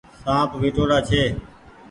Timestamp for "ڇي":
1.07-1.23